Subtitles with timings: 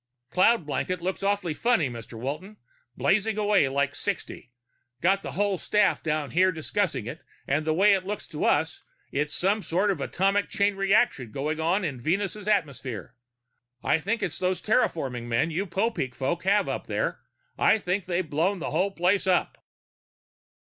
[0.31, 2.17] "Cloud blanket looks awfully funny, Mr.
[2.17, 2.57] Walton.
[2.97, 4.51] Blazing away like sixty.
[4.99, 8.43] Got the whole staff down here to discuss it, and the way it looks to
[8.43, 13.15] us there's some sort of atomic chain reaction going on in Venus' atmosphere.
[13.83, 17.19] I think it's those terraforming men you Popeek folk have up there.
[17.55, 19.63] I think they've blown the whole place up!"